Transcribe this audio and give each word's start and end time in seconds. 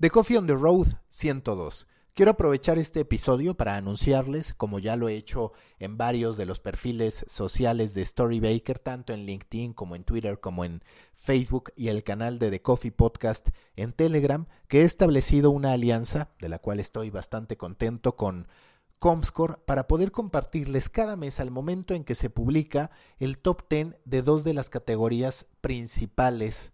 The 0.00 0.10
Coffee 0.10 0.36
on 0.36 0.46
the 0.46 0.54
Road 0.54 0.86
102. 1.08 1.88
Quiero 2.14 2.30
aprovechar 2.30 2.78
este 2.78 3.00
episodio 3.00 3.56
para 3.56 3.74
anunciarles, 3.74 4.54
como 4.54 4.78
ya 4.78 4.94
lo 4.94 5.08
he 5.08 5.16
hecho 5.16 5.50
en 5.80 5.96
varios 5.98 6.36
de 6.36 6.46
los 6.46 6.60
perfiles 6.60 7.24
sociales 7.26 7.94
de 7.94 8.04
Storybaker, 8.04 8.78
tanto 8.78 9.12
en 9.12 9.26
LinkedIn 9.26 9.72
como 9.72 9.96
en 9.96 10.04
Twitter, 10.04 10.38
como 10.38 10.64
en 10.64 10.84
Facebook 11.14 11.72
y 11.74 11.88
el 11.88 12.04
canal 12.04 12.38
de 12.38 12.52
The 12.52 12.62
Coffee 12.62 12.92
Podcast 12.92 13.48
en 13.74 13.92
Telegram, 13.92 14.46
que 14.68 14.82
he 14.82 14.84
establecido 14.84 15.50
una 15.50 15.72
alianza, 15.72 16.30
de 16.40 16.48
la 16.48 16.60
cual 16.60 16.78
estoy 16.78 17.10
bastante 17.10 17.56
contento, 17.56 18.14
con 18.14 18.46
Comscore 19.00 19.56
para 19.66 19.88
poder 19.88 20.12
compartirles 20.12 20.90
cada 20.90 21.16
mes 21.16 21.40
al 21.40 21.50
momento 21.50 21.94
en 21.94 22.04
que 22.04 22.14
se 22.14 22.30
publica 22.30 22.92
el 23.18 23.40
top 23.40 23.68
10 23.68 23.96
de 24.04 24.22
dos 24.22 24.44
de 24.44 24.54
las 24.54 24.70
categorías 24.70 25.46
principales 25.60 26.72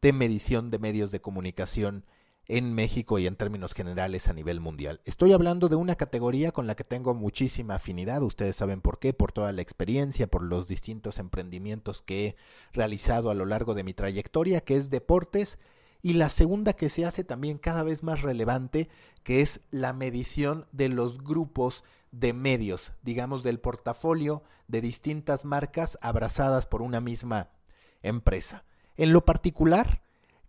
de 0.00 0.12
medición 0.12 0.70
de 0.70 0.78
medios 0.78 1.10
de 1.10 1.20
comunicación 1.20 2.04
en 2.46 2.74
México 2.74 3.18
y 3.18 3.26
en 3.26 3.36
términos 3.36 3.72
generales 3.72 4.28
a 4.28 4.32
nivel 4.32 4.60
mundial. 4.60 5.00
Estoy 5.04 5.32
hablando 5.32 5.68
de 5.68 5.76
una 5.76 5.96
categoría 5.96 6.52
con 6.52 6.66
la 6.66 6.74
que 6.74 6.84
tengo 6.84 7.14
muchísima 7.14 7.76
afinidad, 7.76 8.22
ustedes 8.22 8.56
saben 8.56 8.80
por 8.80 8.98
qué, 8.98 9.12
por 9.12 9.32
toda 9.32 9.52
la 9.52 9.62
experiencia, 9.62 10.26
por 10.26 10.42
los 10.42 10.68
distintos 10.68 11.18
emprendimientos 11.18 12.02
que 12.02 12.26
he 12.26 12.36
realizado 12.72 13.30
a 13.30 13.34
lo 13.34 13.46
largo 13.46 13.74
de 13.74 13.84
mi 13.84 13.94
trayectoria, 13.94 14.60
que 14.60 14.76
es 14.76 14.90
deportes, 14.90 15.58
y 16.02 16.12
la 16.12 16.28
segunda 16.28 16.74
que 16.74 16.90
se 16.90 17.06
hace 17.06 17.24
también 17.24 17.56
cada 17.56 17.82
vez 17.82 18.02
más 18.02 18.20
relevante, 18.20 18.90
que 19.22 19.40
es 19.40 19.62
la 19.70 19.94
medición 19.94 20.66
de 20.70 20.90
los 20.90 21.22
grupos 21.22 21.82
de 22.12 22.34
medios, 22.34 22.92
digamos 23.02 23.42
del 23.42 23.58
portafolio 23.58 24.42
de 24.68 24.82
distintas 24.82 25.46
marcas 25.46 25.98
abrazadas 26.02 26.66
por 26.66 26.82
una 26.82 27.00
misma 27.00 27.48
empresa. 28.02 28.64
En 28.98 29.14
lo 29.14 29.24
particular, 29.24 30.02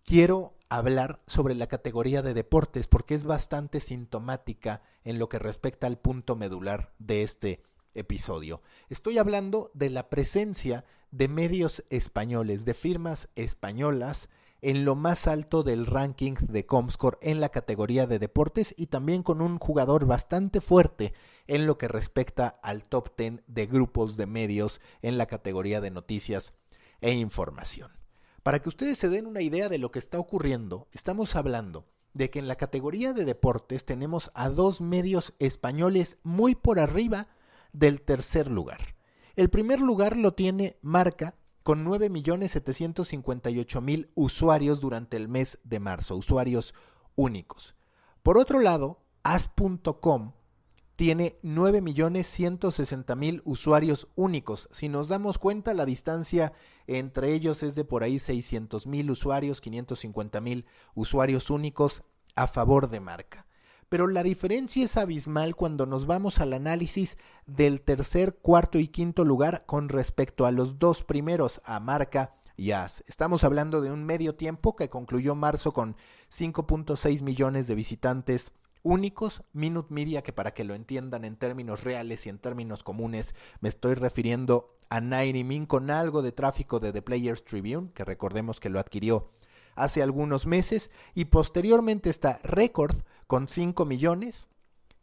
quiero 0.04 0.55
hablar 0.70 1.22
sobre 1.28 1.56
la 1.56 1.68
categoría 1.68 2.22
de 2.22 2.34
deportes 2.34 2.88
porque 2.88 3.16
es 3.16 3.24
bastante 3.24 3.80
sintomática 3.80 4.82
en 5.04 5.20
lo 5.20 5.30
que 5.30 5.40
respecta 5.40 5.88
al 5.88 5.98
punto 5.98 6.36
medular 6.36 6.94
de 7.00 7.24
este 7.24 7.64
episodio. 7.94 8.62
Estoy 8.90 9.18
hablando 9.18 9.72
de 9.74 9.90
la 9.90 10.10
presencia 10.10 10.86
de 11.12 11.28
medios 11.28 11.84
españoles, 11.90 12.66
de 12.66 12.74
firmas 12.74 13.30
españolas 13.36 14.30
en 14.62 14.84
lo 14.84 14.96
más 14.96 15.28
alto 15.28 15.64
del 15.64 15.86
ranking 15.86 16.34
de 16.42 16.66
Comscore 16.66 17.18
en 17.22 17.40
la 17.40 17.50
categoría 17.50 18.08
de 18.08 18.20
deportes 18.20 18.74
y 18.78 18.88
también 18.88 19.22
con 19.22 19.42
un 19.42 19.60
jugador 19.60 20.06
bastante 20.06 20.60
fuerte 20.60 21.14
en 21.48 21.68
lo 21.68 21.78
que 21.78 21.88
respecta 21.88 22.48
al 22.48 22.86
top 22.86 23.16
10 23.18 23.44
de 23.48 23.66
grupos 23.68 24.18
de 24.18 24.26
medios 24.26 24.82
en 25.02 25.18
la 25.18 25.28
categoría 25.28 25.82
de 25.82 25.92
noticias 25.92 26.54
e 27.02 27.12
información. 27.12 28.05
Para 28.46 28.62
que 28.62 28.70
ustedes 28.70 29.00
se 29.00 29.10
den 29.10 29.26
una 29.26 29.42
idea 29.42 29.68
de 29.70 29.80
lo 29.80 29.90
que 29.90 29.98
está 29.98 30.20
ocurriendo, 30.20 30.88
estamos 30.92 31.36
hablando 31.36 31.88
de 32.14 32.30
que 32.30 32.38
en 32.38 32.48
la 32.48 32.58
categoría 32.58 33.12
de 33.12 33.26
deportes 33.26 33.86
tenemos 33.86 34.30
a 34.36 34.50
dos 34.50 34.82
medios 34.82 35.34
españoles 35.40 36.20
muy 36.22 36.54
por 36.54 36.80
arriba 36.80 37.28
del 37.74 38.04
tercer 38.04 38.52
lugar. 38.52 38.94
El 39.36 39.50
primer 39.50 39.82
lugar 39.82 40.16
lo 40.16 40.36
tiene 40.36 40.78
Marca 40.84 41.34
con 41.64 41.84
9.758.000 41.88 44.12
usuarios 44.14 44.80
durante 44.80 45.18
el 45.18 45.28
mes 45.28 45.58
de 45.64 45.80
marzo, 45.80 46.16
usuarios 46.16 46.76
únicos. 47.16 47.74
Por 48.22 48.38
otro 48.38 48.60
lado, 48.60 49.00
as.com 49.24 50.34
tiene 50.96 51.38
9.160.000 51.44 53.42
usuarios 53.44 54.08
únicos. 54.16 54.70
Si 54.72 54.88
nos 54.90 55.08
damos 55.10 55.38
cuenta, 55.38 55.74
la 55.74 55.86
distancia 55.86 56.54
entre 56.88 57.34
ellos 57.34 57.64
es 57.64 57.76
de 57.76 57.84
por 57.84 58.04
ahí 58.04 58.16
600.000 58.16 59.10
usuarios, 59.10 59.62
550.000 59.62 60.66
usuarios 60.94 61.50
únicos 61.50 62.04
a 62.36 62.48
favor 62.48 62.90
de 62.90 63.00
marca. 63.00 63.46
Pero 63.90 64.08
la 64.08 64.24
diferencia 64.24 64.84
es 64.84 64.98
abismal 64.98 65.56
cuando 65.56 65.86
nos 65.86 66.08
vamos 66.08 66.40
al 66.40 66.54
análisis 66.54 67.18
del 67.46 67.82
tercer, 67.82 68.36
cuarto 68.42 68.80
y 68.80 68.88
quinto 68.88 69.24
lugar 69.24 69.66
con 69.66 69.90
respecto 69.90 70.46
a 70.46 70.52
los 70.52 70.80
dos 70.80 71.04
primeros, 71.04 71.62
a 71.66 71.80
marca 71.80 72.36
y 72.58 72.72
as. 72.72 73.04
Estamos 73.08 73.44
hablando 73.44 73.82
de 73.82 73.92
un 73.92 74.04
medio 74.04 74.36
tiempo 74.36 74.76
que 74.76 74.90
concluyó 74.90 75.36
marzo 75.36 75.72
con 75.72 75.96
5.6 76.32 77.22
millones 77.22 77.68
de 77.68 77.76
visitantes 77.76 78.54
únicos. 78.86 79.44
Minute 79.52 79.94
Media, 79.94 80.22
que 80.22 80.32
para 80.32 80.54
que 80.54 80.64
lo 80.64 80.76
entiendan 80.76 81.26
en 81.26 81.36
términos 81.36 81.84
reales 81.84 82.26
y 82.26 82.30
en 82.30 82.38
términos 82.38 82.84
comunes, 82.84 83.36
me 83.60 83.68
estoy 83.68 83.96
refiriendo 83.96 84.78
a 84.90 85.02
Nairi 85.02 85.44
Min 85.44 85.66
con 85.66 85.90
algo 85.90 86.22
de 86.22 86.32
tráfico 86.32 86.80
de 86.80 86.94
The 86.94 87.02
Players 87.02 87.44
Tribune, 87.44 87.92
que 87.94 88.06
recordemos 88.06 88.60
que 88.60 88.70
lo 88.70 88.80
adquirió 88.80 89.32
hace 89.76 90.02
algunos 90.02 90.46
meses, 90.46 90.92
y 91.16 91.26
posteriormente 91.26 92.10
está 92.10 92.40
Record 92.44 92.96
con 93.28 93.48
5 93.48 93.86
millones, 93.86 94.48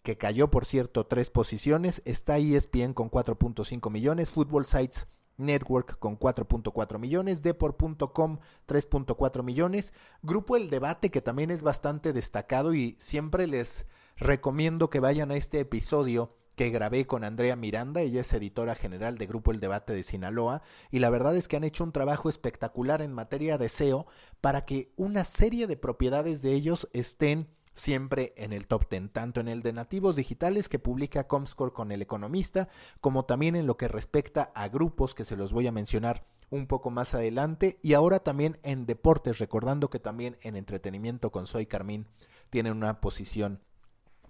que 0.02 0.16
cayó 0.16 0.50
por 0.50 0.64
cierto 0.64 1.04
tres 1.06 1.30
posiciones, 1.30 2.00
está 2.04 2.38
ESPN 2.38 2.94
con 2.94 3.10
4.5 3.10 3.90
millones, 3.90 4.30
Football 4.30 4.64
Sites 4.64 5.08
Network 5.42 5.98
con 5.98 6.18
4.4 6.18 6.98
millones, 6.98 7.42
Deport.com 7.42 8.38
3.4 8.66 9.42
millones, 9.42 9.92
Grupo 10.22 10.56
El 10.56 10.70
Debate 10.70 11.10
que 11.10 11.20
también 11.20 11.50
es 11.50 11.62
bastante 11.62 12.12
destacado 12.12 12.74
y 12.74 12.96
siempre 12.98 13.46
les 13.46 13.86
recomiendo 14.16 14.90
que 14.90 15.00
vayan 15.00 15.30
a 15.30 15.36
este 15.36 15.60
episodio 15.60 16.36
que 16.56 16.70
grabé 16.70 17.06
con 17.06 17.24
Andrea 17.24 17.56
Miranda, 17.56 18.02
ella 18.02 18.20
es 18.20 18.32
editora 18.32 18.74
general 18.74 19.16
de 19.16 19.26
Grupo 19.26 19.52
El 19.52 19.60
Debate 19.60 19.94
de 19.94 20.02
Sinaloa, 20.02 20.62
y 20.90 20.98
la 20.98 21.10
verdad 21.10 21.36
es 21.36 21.48
que 21.48 21.56
han 21.56 21.64
hecho 21.64 21.84
un 21.84 21.92
trabajo 21.92 22.28
espectacular 22.28 23.02
en 23.02 23.12
materia 23.12 23.58
de 23.58 23.68
SEO 23.68 24.06
para 24.40 24.64
que 24.64 24.92
una 24.96 25.24
serie 25.24 25.66
de 25.66 25.76
propiedades 25.76 26.42
de 26.42 26.52
ellos 26.52 26.88
estén 26.92 27.48
siempre 27.74 28.32
en 28.36 28.52
el 28.52 28.66
top 28.66 28.88
10, 28.90 29.12
tanto 29.12 29.40
en 29.40 29.48
el 29.48 29.62
de 29.62 29.72
nativos 29.72 30.16
digitales 30.16 30.68
que 30.68 30.78
publica 30.78 31.26
Comscore 31.26 31.72
con 31.72 31.92
el 31.92 32.02
economista, 32.02 32.68
como 33.00 33.24
también 33.24 33.56
en 33.56 33.66
lo 33.66 33.76
que 33.76 33.88
respecta 33.88 34.52
a 34.54 34.68
grupos 34.68 35.14
que 35.14 35.24
se 35.24 35.36
los 35.36 35.52
voy 35.52 35.66
a 35.66 35.72
mencionar 35.72 36.26
un 36.50 36.66
poco 36.66 36.90
más 36.90 37.14
adelante, 37.14 37.78
y 37.82 37.94
ahora 37.94 38.20
también 38.20 38.58
en 38.62 38.84
deportes, 38.84 39.38
recordando 39.38 39.88
que 39.88 39.98
también 39.98 40.36
en 40.42 40.56
entretenimiento 40.56 41.32
con 41.32 41.46
Soy 41.46 41.66
Carmín 41.66 42.06
tiene 42.50 42.70
una 42.70 43.00
posición 43.00 43.62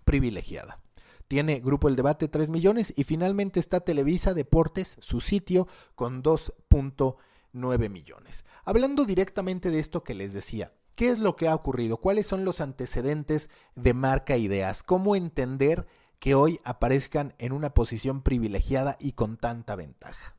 privilegiada. 0.05 0.81
Tiene 1.27 1.61
Grupo 1.61 1.89
El 1.89 1.97
Debate 1.97 2.29
3 2.29 2.51
millones 2.51 2.93
y 2.97 3.05
finalmente 3.05 3.59
está 3.59 3.81
Televisa 3.81 4.35
Deportes, 4.35 4.97
su 5.01 5.21
sitio, 5.21 5.67
con 5.95 6.23
2.9 6.23 7.89
millones. 7.89 8.45
Hablando 8.65 9.05
directamente 9.05 9.71
de 9.71 9.79
esto 9.79 10.05
que 10.05 10.15
les 10.15 10.33
decía, 10.33 10.73
¿Qué 10.95 11.09
es 11.11 11.19
lo 11.19 11.37
que 11.37 11.49
ha 11.49 11.55
ocurrido? 11.55 11.97
¿Cuáles 11.99 12.27
son 12.27 12.45
los 12.45 12.61
antecedentes 12.61 13.51
de 13.75 13.95
marca 13.95 14.37
ideas? 14.37 14.83
¿Cómo 14.83 15.17
entender 15.17 15.87
que 16.19 16.35
hoy 16.35 16.61
aparezcan 16.65 17.35
en 17.39 17.53
una 17.53 17.75
posición 17.75 18.23
privilegiada 18.23 18.97
y 19.01 19.13
con 19.13 19.37
tanta 19.37 19.75
ventaja? 19.75 20.37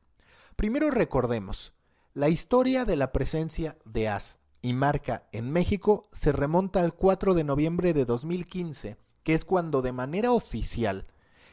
Primero 0.56 0.90
recordemos, 0.90 1.74
la 2.14 2.28
historia 2.28 2.84
de 2.84 2.96
la 2.96 3.12
presencia 3.12 3.76
de 3.84 4.08
AS 4.08 4.38
y 4.62 4.72
marca 4.72 5.28
en 5.32 5.50
México 5.50 6.08
se 6.12 6.30
remonta 6.30 6.80
al 6.80 6.94
4 6.94 7.34
de 7.34 7.44
noviembre 7.44 7.92
de 7.92 8.04
2015, 8.04 8.96
que 9.24 9.34
es 9.34 9.44
cuando 9.44 9.82
de 9.82 9.92
manera 9.92 10.30
oficial 10.32 11.08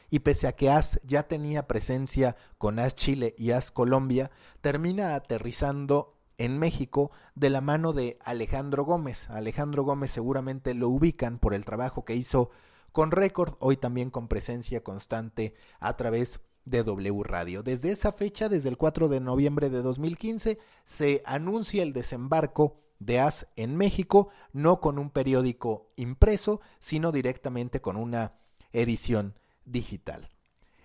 y 0.08 0.20
pese 0.20 0.46
a 0.46 0.52
que 0.52 0.70
AS 0.70 1.00
ya 1.04 1.22
tenía 1.22 1.66
presencia 1.66 2.36
con 2.58 2.78
AS 2.78 2.94
Chile 2.94 3.34
y 3.38 3.52
AS 3.52 3.70
Colombia, 3.70 4.30
termina 4.60 5.14
aterrizando 5.14 6.11
en 6.38 6.58
México 6.58 7.10
de 7.34 7.50
la 7.50 7.60
mano 7.60 7.92
de 7.92 8.18
Alejandro 8.22 8.84
Gómez. 8.84 9.28
Alejandro 9.30 9.84
Gómez 9.84 10.10
seguramente 10.10 10.74
lo 10.74 10.88
ubican 10.88 11.38
por 11.38 11.54
el 11.54 11.64
trabajo 11.64 12.04
que 12.04 12.16
hizo 12.16 12.50
con 12.92 13.10
Record, 13.10 13.54
hoy 13.58 13.76
también 13.76 14.10
con 14.10 14.28
presencia 14.28 14.82
constante 14.82 15.54
a 15.80 15.96
través 15.96 16.40
de 16.64 16.84
W 16.84 17.22
Radio. 17.24 17.62
Desde 17.62 17.90
esa 17.90 18.12
fecha, 18.12 18.48
desde 18.48 18.68
el 18.68 18.76
4 18.76 19.08
de 19.08 19.20
noviembre 19.20 19.70
de 19.70 19.82
2015, 19.82 20.58
se 20.84 21.22
anuncia 21.24 21.82
el 21.82 21.92
desembarco 21.92 22.80
de 22.98 23.18
AS 23.18 23.46
en 23.56 23.76
México, 23.76 24.28
no 24.52 24.80
con 24.80 24.98
un 24.98 25.10
periódico 25.10 25.90
impreso, 25.96 26.60
sino 26.78 27.10
directamente 27.10 27.80
con 27.80 27.96
una 27.96 28.34
edición 28.72 29.38
digital. 29.64 30.30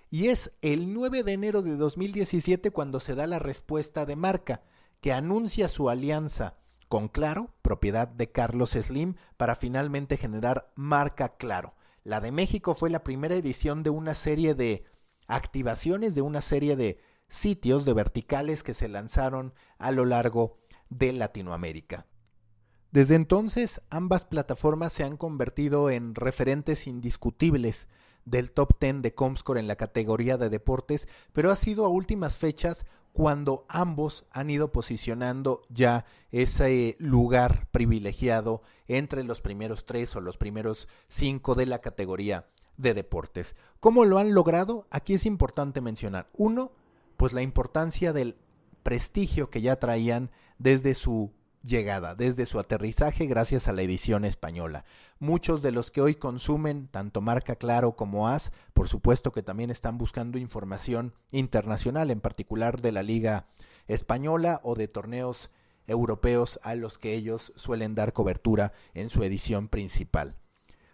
Y 0.09 0.27
es 0.27 0.51
el 0.61 0.93
9 0.93 1.23
de 1.23 1.33
enero 1.33 1.61
de 1.61 1.75
2017 1.75 2.71
cuando 2.71 2.99
se 2.99 3.13
da 3.13 3.27
la 3.27 3.39
respuesta 3.39 4.05
de 4.05 4.15
marca 4.15 4.63
que 5.01 5.13
anuncia 5.13 5.69
su 5.69 5.89
alianza 5.89 6.57
con 6.89 7.07
Claro, 7.09 7.53
propiedad 7.61 8.07
de 8.07 8.31
Carlos 8.31 8.71
Slim, 8.71 9.15
para 9.35 9.55
finalmente 9.55 10.17
generar 10.17 10.71
marca 10.75 11.37
Claro. 11.37 11.75
La 12.03 12.21
de 12.21 12.31
México 12.31 12.73
fue 12.73 12.89
la 12.89 13.03
primera 13.03 13.35
edición 13.35 13.83
de 13.83 13.89
una 13.89 14.13
serie 14.13 14.55
de 14.55 14.85
activaciones, 15.27 16.15
de 16.15 16.21
una 16.21 16.41
serie 16.41 16.75
de 16.75 16.99
sitios 17.27 17.83
de 17.83 17.93
verticales 17.93 18.63
que 18.63 18.73
se 18.73 18.87
lanzaron 18.87 19.53
a 19.77 19.91
lo 19.91 20.05
largo 20.05 20.59
de 20.89 21.11
Latinoamérica. 21.11 22.05
Desde 22.91 23.15
entonces, 23.15 23.81
ambas 23.89 24.23
plataformas 24.25 24.93
se 24.93 25.03
han 25.03 25.17
convertido 25.17 25.89
en 25.89 26.15
referentes 26.15 26.87
indiscutibles 26.87 27.89
del 28.23 28.51
top 28.51 28.79
10 28.79 29.01
de 29.01 29.13
Comscore 29.13 29.59
en 29.59 29.67
la 29.67 29.75
categoría 29.75 30.37
de 30.37 30.49
deportes, 30.49 31.07
pero 31.33 31.51
ha 31.51 31.55
sido 31.55 31.85
a 31.85 31.89
últimas 31.89 32.37
fechas 32.37 32.85
cuando 33.17 33.65
ambos 33.67 34.27
han 34.29 34.51
ido 34.51 34.71
posicionando 34.71 35.63
ya 35.69 36.05
ese 36.29 36.95
lugar 36.99 37.67
privilegiado 37.71 38.61
entre 38.87 39.23
los 39.23 39.41
primeros 39.41 39.87
tres 39.87 40.15
o 40.15 40.21
los 40.21 40.37
primeros 40.37 40.87
cinco 41.07 41.55
de 41.55 41.65
la 41.65 41.81
categoría 41.81 42.45
de 42.77 42.93
deportes. 42.93 43.55
¿Cómo 43.79 44.05
lo 44.05 44.19
han 44.19 44.35
logrado? 44.35 44.85
Aquí 44.91 45.15
es 45.15 45.25
importante 45.25 45.81
mencionar. 45.81 46.29
Uno, 46.33 46.73
pues 47.17 47.33
la 47.33 47.41
importancia 47.41 48.13
del 48.13 48.37
prestigio 48.83 49.49
que 49.49 49.61
ya 49.61 49.77
traían 49.77 50.29
desde 50.59 50.93
su 50.93 51.31
llegada, 51.67 52.15
desde 52.15 52.45
su 52.45 52.59
aterrizaje 52.59 53.27
gracias 53.27 53.67
a 53.67 53.73
la 53.73 53.81
edición 53.81 54.25
española. 54.25 54.85
Muchos 55.19 55.61
de 55.61 55.71
los 55.71 55.91
que 55.91 56.01
hoy 56.01 56.15
consumen 56.15 56.87
tanto 56.87 57.21
Marca 57.21 57.55
Claro 57.55 57.95
como 57.95 58.27
AS, 58.27 58.51
por 58.73 58.87
supuesto 58.87 59.31
que 59.31 59.43
también 59.43 59.69
están 59.69 59.97
buscando 59.97 60.37
información 60.37 61.13
internacional, 61.31 62.09
en 62.09 62.21
particular 62.21 62.81
de 62.81 62.91
la 62.91 63.03
Liga 63.03 63.47
Española 63.87 64.61
o 64.63 64.75
de 64.75 64.87
torneos 64.87 65.51
europeos 65.85 66.59
a 66.63 66.75
los 66.75 66.97
que 66.97 67.13
ellos 67.13 67.53
suelen 67.55 67.95
dar 67.95 68.13
cobertura 68.13 68.73
en 68.93 69.09
su 69.09 69.23
edición 69.23 69.67
principal. 69.67 70.35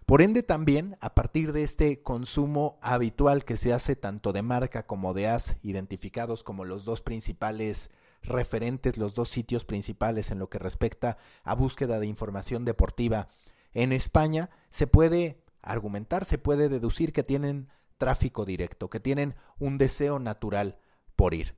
Por 0.06 0.22
ende 0.22 0.44
también, 0.44 0.98
a 1.00 1.16
partir 1.16 1.54
de 1.54 1.64
este 1.64 2.02
consumo 2.04 2.78
habitual 2.82 3.46
que 3.46 3.56
se 3.56 3.74
hace 3.74 3.96
tanto 3.96 4.34
de 4.34 4.42
marca 4.42 4.86
como 4.86 5.14
de 5.14 5.30
as, 5.30 5.56
identificados 5.64 6.44
como 6.44 6.66
los 6.66 6.84
dos 6.84 7.02
principales 7.02 7.90
referentes, 8.24 8.98
los 8.98 9.16
dos 9.16 9.30
sitios 9.30 9.66
principales 9.66 10.32
en 10.32 10.40
lo 10.40 10.50
que 10.50 10.60
respecta 10.60 11.18
a 11.44 11.56
búsqueda 11.56 12.00
de 12.00 12.08
información 12.08 12.66
deportiva 12.66 13.28
en 13.74 13.92
España, 13.92 14.50
se 14.70 14.88
puede 14.88 15.44
argumentar, 15.62 16.26
se 16.26 16.38
puede 16.38 16.70
deducir 16.70 17.14
que 17.14 17.24
tienen 17.24 17.70
tráfico 17.98 18.46
directo, 18.46 18.90
que 18.90 19.00
tienen 19.00 19.36
un 19.60 19.78
deseo 19.78 20.20
natural 20.20 20.78
por 21.16 21.34
ir 21.34 21.56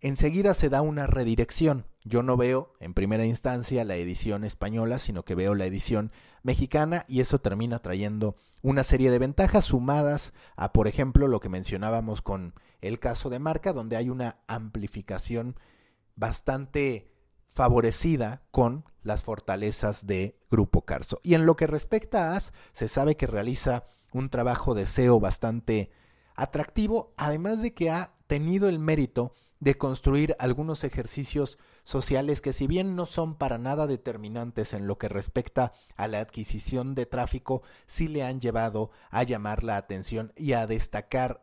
enseguida 0.00 0.54
se 0.54 0.68
da 0.68 0.82
una 0.82 1.06
redirección. 1.06 1.86
Yo 2.04 2.22
no 2.22 2.36
veo 2.36 2.72
en 2.80 2.94
primera 2.94 3.26
instancia 3.26 3.84
la 3.84 3.96
edición 3.96 4.44
española, 4.44 4.98
sino 4.98 5.24
que 5.24 5.34
veo 5.34 5.54
la 5.54 5.66
edición 5.66 6.12
mexicana 6.42 7.04
y 7.08 7.20
eso 7.20 7.40
termina 7.40 7.80
trayendo 7.80 8.36
una 8.62 8.82
serie 8.82 9.10
de 9.10 9.18
ventajas 9.18 9.66
sumadas 9.66 10.32
a, 10.56 10.72
por 10.72 10.88
ejemplo, 10.88 11.28
lo 11.28 11.40
que 11.40 11.48
mencionábamos 11.48 12.22
con 12.22 12.54
el 12.80 12.98
caso 12.98 13.28
de 13.28 13.38
marca, 13.38 13.72
donde 13.72 13.96
hay 13.96 14.08
una 14.08 14.38
amplificación 14.46 15.56
bastante 16.18 17.10
favorecida 17.50 18.42
con 18.50 18.84
las 19.02 19.22
fortalezas 19.22 20.06
de 20.06 20.38
Grupo 20.50 20.82
Carso. 20.84 21.18
Y 21.22 21.34
en 21.34 21.46
lo 21.46 21.56
que 21.56 21.66
respecta 21.66 22.30
a 22.30 22.36
AS, 22.36 22.52
se 22.72 22.88
sabe 22.88 23.16
que 23.16 23.26
realiza 23.26 23.84
un 24.12 24.28
trabajo 24.28 24.74
de 24.74 24.86
SEO 24.86 25.20
bastante 25.20 25.90
atractivo, 26.34 27.14
además 27.16 27.62
de 27.62 27.72
que 27.72 27.90
ha 27.90 28.14
tenido 28.26 28.68
el 28.68 28.78
mérito 28.78 29.32
de 29.60 29.76
construir 29.76 30.36
algunos 30.38 30.84
ejercicios 30.84 31.58
sociales 31.84 32.40
que 32.40 32.52
si 32.52 32.66
bien 32.66 32.94
no 32.94 33.06
son 33.06 33.34
para 33.34 33.58
nada 33.58 33.86
determinantes 33.86 34.72
en 34.72 34.86
lo 34.86 34.98
que 34.98 35.08
respecta 35.08 35.72
a 35.96 36.06
la 36.06 36.20
adquisición 36.20 36.94
de 36.94 37.06
tráfico, 37.06 37.62
sí 37.86 38.08
le 38.08 38.22
han 38.22 38.40
llevado 38.40 38.90
a 39.10 39.22
llamar 39.22 39.64
la 39.64 39.76
atención 39.76 40.32
y 40.36 40.52
a 40.52 40.66
destacar 40.66 41.42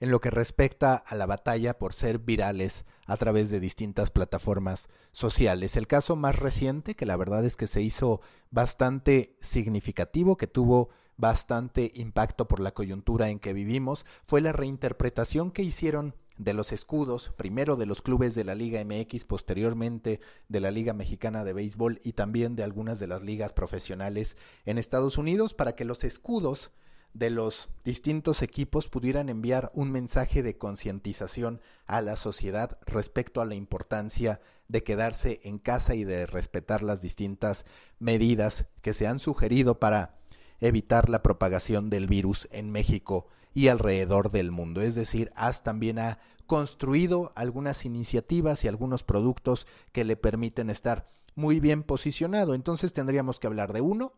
en 0.00 0.10
lo 0.10 0.20
que 0.20 0.30
respecta 0.30 0.94
a 0.94 1.14
la 1.14 1.26
batalla 1.26 1.78
por 1.78 1.92
ser 1.92 2.18
virales 2.18 2.84
a 3.08 3.16
través 3.16 3.50
de 3.50 3.58
distintas 3.58 4.10
plataformas 4.10 4.88
sociales. 5.12 5.76
El 5.76 5.88
caso 5.88 6.14
más 6.14 6.38
reciente, 6.38 6.94
que 6.94 7.06
la 7.06 7.16
verdad 7.16 7.44
es 7.44 7.56
que 7.56 7.66
se 7.66 7.82
hizo 7.82 8.20
bastante 8.50 9.34
significativo, 9.40 10.36
que 10.36 10.46
tuvo 10.46 10.90
bastante 11.16 11.90
impacto 11.94 12.46
por 12.46 12.60
la 12.60 12.72
coyuntura 12.72 13.30
en 13.30 13.40
que 13.40 13.54
vivimos, 13.54 14.06
fue 14.24 14.40
la 14.40 14.52
reinterpretación 14.52 15.50
que 15.50 15.62
hicieron 15.62 16.14
de 16.36 16.52
los 16.52 16.70
escudos, 16.70 17.32
primero 17.36 17.76
de 17.76 17.86
los 17.86 18.02
clubes 18.02 18.34
de 18.34 18.44
la 18.44 18.54
Liga 18.54 18.84
MX, 18.84 19.24
posteriormente 19.24 20.20
de 20.48 20.60
la 20.60 20.70
Liga 20.70 20.92
Mexicana 20.92 21.44
de 21.44 21.54
Béisbol 21.54 22.00
y 22.04 22.12
también 22.12 22.56
de 22.56 22.62
algunas 22.62 23.00
de 23.00 23.08
las 23.08 23.24
ligas 23.24 23.52
profesionales 23.52 24.36
en 24.64 24.78
Estados 24.78 25.18
Unidos, 25.18 25.54
para 25.54 25.74
que 25.74 25.84
los 25.84 26.04
escudos 26.04 26.70
de 27.18 27.30
los 27.30 27.68
distintos 27.84 28.42
equipos 28.42 28.88
pudieran 28.88 29.28
enviar 29.28 29.72
un 29.74 29.90
mensaje 29.90 30.42
de 30.44 30.56
concientización 30.56 31.60
a 31.86 32.00
la 32.00 32.14
sociedad 32.14 32.78
respecto 32.86 33.40
a 33.40 33.44
la 33.44 33.56
importancia 33.56 34.40
de 34.68 34.84
quedarse 34.84 35.40
en 35.42 35.58
casa 35.58 35.96
y 35.96 36.04
de 36.04 36.26
respetar 36.26 36.84
las 36.84 37.02
distintas 37.02 37.64
medidas 37.98 38.66
que 38.82 38.92
se 38.92 39.08
han 39.08 39.18
sugerido 39.18 39.80
para 39.80 40.14
evitar 40.60 41.08
la 41.08 41.22
propagación 41.22 41.90
del 41.90 42.06
virus 42.06 42.46
en 42.52 42.70
México 42.70 43.26
y 43.52 43.66
alrededor 43.66 44.30
del 44.30 44.52
mundo. 44.52 44.80
Es 44.80 44.94
decir, 44.94 45.32
AS 45.34 45.64
también 45.64 45.98
ha 45.98 46.20
construido 46.46 47.32
algunas 47.34 47.84
iniciativas 47.84 48.62
y 48.62 48.68
algunos 48.68 49.02
productos 49.02 49.66
que 49.90 50.04
le 50.04 50.16
permiten 50.16 50.70
estar 50.70 51.10
muy 51.34 51.58
bien 51.58 51.82
posicionado. 51.82 52.54
Entonces 52.54 52.92
tendríamos 52.92 53.40
que 53.40 53.48
hablar 53.48 53.72
de 53.72 53.80
uno, 53.80 54.12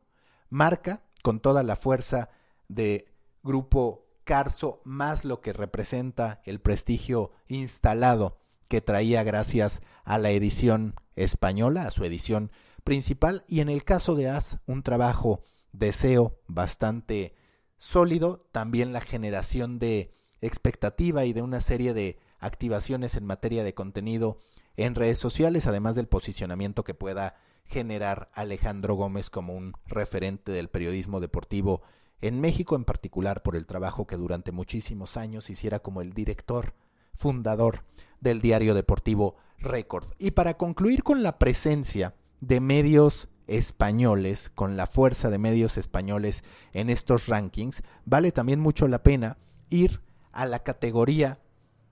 marca 0.50 1.02
con 1.23 1.41
toda 1.41 1.62
la 1.62 1.76
fuerza 1.76 2.31
de 2.70 3.06
grupo 3.43 4.06
Carso, 4.25 4.81
más 4.84 5.25
lo 5.25 5.40
que 5.40 5.52
representa 5.52 6.40
el 6.44 6.61
prestigio 6.61 7.32
instalado 7.49 8.38
que 8.69 8.81
traía 8.81 9.25
gracias 9.25 9.82
a 10.05 10.19
la 10.19 10.31
edición 10.31 10.94
española, 11.17 11.88
a 11.88 11.90
su 11.90 12.05
edición 12.05 12.52
principal, 12.84 13.44
y 13.49 13.61
en 13.61 13.69
el 13.69 13.82
caso 13.82 14.14
de 14.14 14.28
AS, 14.28 14.58
un 14.67 14.84
trabajo 14.84 15.43
de 15.72 15.93
SEO 15.93 16.38
bastante 16.46 17.34
sólido, 17.76 18.46
también 18.52 18.93
la 18.93 19.00
generación 19.00 19.81
de 19.81 20.14
expectativa 20.40 21.25
y 21.25 21.32
de 21.32 21.43
una 21.43 21.61
serie 21.61 21.93
de 21.93 22.20
activaciones 22.38 23.16
en 23.16 23.26
materia 23.26 23.64
de 23.64 23.75
contenido 23.75 24.38
en 24.76 24.94
redes 24.94 25.19
sociales, 25.19 25.66
además 25.66 25.96
del 25.96 26.06
posicionamiento 26.06 26.84
que 26.84 26.94
pueda 26.94 27.37
generar 27.66 28.31
Alejandro 28.34 28.94
Gómez 28.94 29.31
como 29.31 29.54
un 29.54 29.73
referente 29.87 30.52
del 30.52 30.68
periodismo 30.68 31.18
deportivo 31.18 31.83
en 32.20 32.40
México, 32.40 32.76
en 32.76 32.84
particular 32.84 33.42
por 33.42 33.56
el 33.56 33.66
trabajo 33.66 34.06
que 34.06 34.16
durante 34.16 34.52
muchísimos 34.52 35.16
años 35.16 35.50
hiciera 35.50 35.80
como 35.80 36.02
el 36.02 36.12
director 36.12 36.74
fundador 37.14 37.84
del 38.20 38.40
diario 38.40 38.74
deportivo 38.74 39.36
Record. 39.58 40.14
Y 40.18 40.30
para 40.32 40.56
concluir 40.56 41.02
con 41.02 41.22
la 41.22 41.38
presencia 41.38 42.14
de 42.40 42.60
medios 42.60 43.28
españoles, 43.46 44.50
con 44.54 44.76
la 44.76 44.86
fuerza 44.86 45.28
de 45.28 45.38
medios 45.38 45.76
españoles 45.76 46.44
en 46.72 46.88
estos 46.88 47.26
rankings, 47.26 47.82
vale 48.04 48.32
también 48.32 48.60
mucho 48.60 48.88
la 48.88 49.02
pena 49.02 49.38
ir 49.68 50.00
a 50.32 50.46
la 50.46 50.62
categoría 50.62 51.40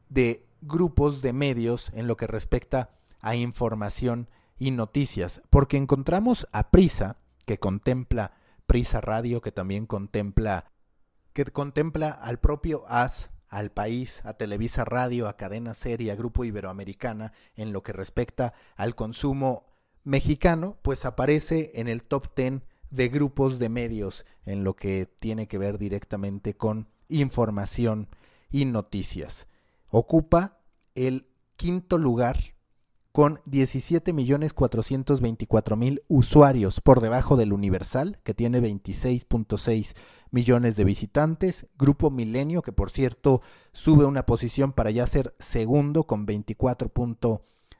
de 0.08 0.46
grupos 0.60 1.20
de 1.20 1.32
medios 1.32 1.90
en 1.94 2.06
lo 2.06 2.16
que 2.16 2.26
respecta 2.26 2.90
a 3.20 3.34
información 3.34 4.28
y 4.58 4.70
noticias, 4.70 5.42
porque 5.50 5.76
encontramos 5.76 6.48
a 6.52 6.70
Prisa, 6.70 7.16
que 7.44 7.58
contempla 7.58 8.32
Prisa 8.68 9.00
Radio, 9.00 9.40
que 9.40 9.50
también 9.50 9.86
contempla 9.86 10.70
que 11.32 11.46
contempla 11.46 12.10
al 12.10 12.38
propio 12.38 12.84
AS, 12.86 13.30
al 13.48 13.72
país, 13.72 14.20
a 14.26 14.34
Televisa 14.34 14.84
Radio, 14.84 15.26
a 15.26 15.38
Cadena 15.38 15.72
Seria, 15.72 16.12
a 16.12 16.16
Grupo 16.16 16.44
Iberoamericana, 16.44 17.32
en 17.56 17.72
lo 17.72 17.82
que 17.82 17.94
respecta 17.94 18.52
al 18.76 18.94
consumo 18.94 19.64
mexicano, 20.04 20.76
pues 20.82 21.06
aparece 21.06 21.70
en 21.76 21.88
el 21.88 22.02
top 22.02 22.34
10 22.36 22.60
de 22.90 23.08
grupos 23.08 23.58
de 23.58 23.70
medios 23.70 24.26
en 24.44 24.64
lo 24.64 24.76
que 24.76 25.06
tiene 25.18 25.48
que 25.48 25.56
ver 25.56 25.78
directamente 25.78 26.54
con 26.54 26.88
información 27.08 28.08
y 28.50 28.66
noticias. 28.66 29.48
Ocupa 29.88 30.60
el 30.94 31.30
quinto 31.56 31.96
lugar 31.96 32.36
con 33.12 33.40
17.424.000 33.46 36.02
usuarios 36.08 36.80
por 36.80 37.00
debajo 37.00 37.36
del 37.36 37.52
Universal, 37.52 38.18
que 38.22 38.34
tiene 38.34 38.60
26.6 38.60 39.94
millones 40.30 40.76
de 40.76 40.84
visitantes. 40.84 41.66
Grupo 41.78 42.10
Milenio, 42.10 42.62
que 42.62 42.72
por 42.72 42.90
cierto 42.90 43.40
sube 43.72 44.04
una 44.04 44.26
posición 44.26 44.72
para 44.72 44.90
ya 44.90 45.06
ser 45.06 45.34
segundo 45.38 46.04
con 46.04 46.26
24. 46.26 46.90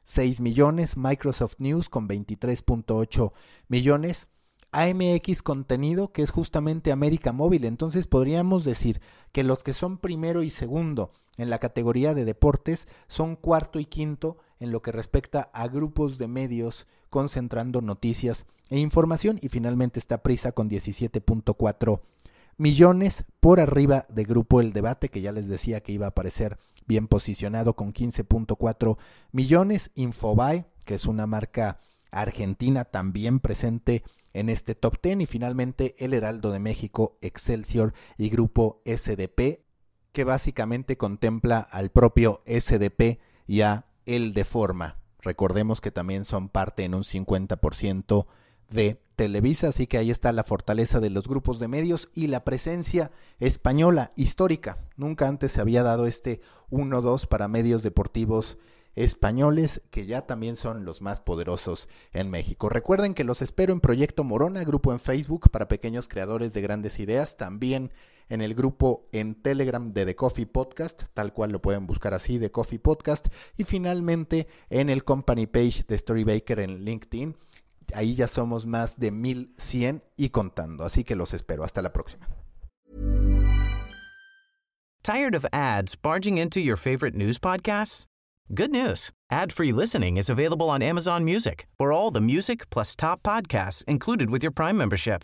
6 0.09 0.41
millones, 0.41 0.97
Microsoft 0.97 1.55
News 1.59 1.87
con 1.87 2.09
23.8 2.09 3.31
millones, 3.67 4.27
AMX 4.71 5.43
Contenido, 5.43 6.11
que 6.11 6.23
es 6.23 6.31
justamente 6.31 6.91
América 6.91 7.31
Móvil. 7.31 7.63
Entonces 7.65 8.07
podríamos 8.07 8.65
decir 8.65 9.01
que 9.31 9.43
los 9.43 9.63
que 9.63 9.73
son 9.73 9.99
primero 9.99 10.41
y 10.41 10.49
segundo 10.49 11.11
en 11.37 11.51
la 11.51 11.59
categoría 11.59 12.15
de 12.15 12.25
deportes 12.25 12.87
son 13.07 13.35
cuarto 13.35 13.79
y 13.79 13.85
quinto 13.85 14.37
en 14.59 14.71
lo 14.71 14.81
que 14.81 14.91
respecta 14.91 15.49
a 15.53 15.67
grupos 15.67 16.17
de 16.17 16.27
medios 16.27 16.87
concentrando 17.09 17.81
noticias 17.81 18.45
e 18.69 18.79
información. 18.79 19.39
Y 19.41 19.49
finalmente 19.49 19.99
está 19.99 20.21
Prisa 20.21 20.51
con 20.51 20.69
17.4 20.69 22.01
millones 22.57 23.23
por 23.39 23.59
arriba 23.59 24.05
de 24.09 24.23
Grupo 24.25 24.61
El 24.61 24.73
Debate, 24.73 25.09
que 25.09 25.21
ya 25.21 25.31
les 25.31 25.47
decía 25.47 25.81
que 25.81 25.93
iba 25.93 26.05
a 26.05 26.09
aparecer 26.09 26.57
bien 26.85 27.07
posicionado 27.07 27.75
con 27.75 27.93
15.4 27.93 28.97
millones. 29.31 29.91
Infobae, 29.95 30.65
que 30.85 30.95
es 30.95 31.05
una 31.05 31.25
marca 31.25 31.79
argentina 32.11 32.85
también 32.85 33.39
presente 33.39 34.03
en 34.33 34.49
este 34.49 34.75
top 34.75 34.97
10 35.01 35.21
y 35.21 35.25
finalmente 35.25 35.95
El 35.99 36.13
Heraldo 36.13 36.51
de 36.51 36.59
México, 36.59 37.17
Excelsior 37.21 37.93
y 38.17 38.29
Grupo 38.29 38.81
SDP, 38.85 39.63
que 40.11 40.23
básicamente 40.23 40.97
contempla 40.97 41.59
al 41.59 41.91
propio 41.91 42.41
SDP 42.45 43.19
y 43.47 43.61
a 43.61 43.88
El 44.09 44.33
de 44.33 44.43
Forma. 44.43 44.97
Recordemos 45.21 45.81
que 45.81 45.91
también 45.91 46.25
son 46.25 46.49
parte 46.49 46.83
en 46.83 46.95
un 46.95 47.03
50% 47.03 48.25
de 48.71 48.99
Televisa, 49.15 49.67
así 49.67 49.85
que 49.85 49.99
ahí 49.99 50.09
está 50.09 50.31
la 50.31 50.43
fortaleza 50.43 50.99
de 50.99 51.11
los 51.11 51.27
grupos 51.27 51.59
de 51.59 51.67
medios 51.67 52.09
y 52.15 52.25
la 52.25 52.43
presencia 52.43 53.11
española 53.39 54.11
histórica. 54.15 54.79
Nunca 54.95 55.27
antes 55.27 55.51
se 55.51 55.61
había 55.61 55.83
dado 55.83 56.07
este 56.07 56.41
1-2 56.71 57.27
para 57.27 57.47
medios 57.47 57.83
deportivos 57.83 58.57
españoles 58.95 59.83
que 59.91 60.07
ya 60.07 60.25
también 60.25 60.55
son 60.55 60.85
los 60.85 61.03
más 61.03 61.21
poderosos 61.21 61.87
en 62.11 62.31
México. 62.31 62.67
Recuerden 62.67 63.13
que 63.13 63.23
los 63.23 63.43
espero 63.43 63.73
en 63.73 63.79
Proyecto 63.79 64.23
Morona, 64.23 64.63
grupo 64.63 64.91
en 64.91 64.99
Facebook 64.99 65.51
para 65.51 65.67
pequeños 65.67 66.07
creadores 66.07 66.53
de 66.53 66.61
grandes 66.61 66.99
ideas, 66.99 67.37
también 67.37 67.91
en 68.29 68.41
el 68.41 68.55
grupo 68.55 69.09
en 69.11 69.35
Telegram 69.35 69.91
de 69.91 70.05
The 70.05 70.15
Coffee 70.15 70.45
Podcast, 70.45 71.03
tal 71.13 71.33
cual 71.33 71.51
lo 71.51 71.61
pueden 71.61 71.87
buscar 71.87 72.13
así, 72.13 72.39
The 72.39 72.51
Coffee 72.51 72.79
Podcast, 72.79 73.27
y 73.57 73.63
finalmente 73.63 74.47
en 74.69 74.89
el 74.89 75.03
company 75.03 75.47
page 75.47 75.83
de 75.87 75.97
Storybaker 75.97 76.59
en 76.59 76.85
LinkedIn 76.85 77.35
ahí 77.93 78.15
ya 78.15 78.27
somos 78.27 78.65
más 78.65 78.99
de 78.99 79.11
1100 79.11 80.03
y 80.17 80.29
contando. 80.29 80.85
Así 80.85 81.03
que 81.03 81.15
los 81.15 81.33
espero. 81.33 81.63
Hasta 81.63 81.81
la 81.81 81.93
próxima. 81.93 82.27
Tired 85.03 85.33
of 85.33 85.45
ads 85.51 85.95
barging 85.95 86.37
into 86.37 86.59
your 86.59 86.77
favorite 86.77 87.15
news 87.15 87.39
podcasts? 87.39 88.05
Good 88.53 88.71
news. 88.71 89.11
Ad-free 89.31 89.71
listening 89.71 90.17
is 90.17 90.29
available 90.29 90.69
on 90.69 90.81
Amazon 90.81 91.23
Music 91.23 91.67
for 91.77 91.91
all 91.91 92.11
the 92.11 92.21
music 92.21 92.69
plus 92.69 92.95
top 92.95 93.21
podcasts 93.23 93.83
included 93.85 94.29
with 94.29 94.43
your 94.43 94.51
Prime 94.51 94.77
membership. 94.77 95.23